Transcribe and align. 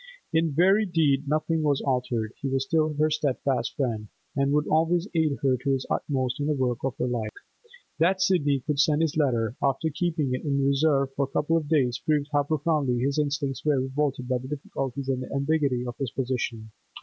In 0.33 0.51
very 0.53 0.87
deed 0.87 1.27
nothing 1.27 1.61
was 1.61 1.79
altered; 1.81 2.33
he 2.41 2.49
was 2.49 2.63
still 2.63 2.93
her 2.95 3.11
steadfast 3.11 3.75
friend, 3.75 4.07
and 4.35 4.51
would 4.51 4.67
always 4.67 5.07
aid 5.13 5.37
her 5.43 5.57
to 5.57 5.73
his 5.73 5.85
utmost 5.91 6.39
in 6.39 6.47
the 6.47 6.55
work 6.55 6.79
of 6.83 6.97
her 6.97 7.05
life. 7.05 7.29
That 7.99 8.19
Sidney 8.19 8.61
could 8.65 8.79
send 8.79 9.03
this 9.03 9.15
letter, 9.15 9.55
after 9.61 9.89
keeping 9.93 10.33
it 10.33 10.43
in 10.43 10.65
reserve 10.65 11.13
for 11.13 11.25
a 11.25 11.31
couple 11.31 11.55
of 11.55 11.67
days, 11.69 11.99
proved 12.03 12.29
how 12.33 12.41
profoundly 12.45 12.97
his 12.97 13.19
instincts 13.19 13.63
were 13.63 13.79
revolted 13.79 14.27
by 14.27 14.39
the 14.39 14.47
difficulties 14.47 15.07
and 15.07 15.21
the 15.21 15.31
ambiguity 15.35 15.85
of 15.85 15.95
his 15.99 16.09
position. 16.09 16.71